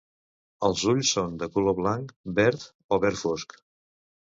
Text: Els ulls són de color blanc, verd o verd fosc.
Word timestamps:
Els 0.69 0.85
ulls 0.93 1.11
són 1.17 1.37
de 1.45 1.51
color 1.59 1.77
blanc, 1.83 2.17
verd 2.43 2.69
o 2.99 3.05
verd 3.09 3.25
fosc. 3.25 3.61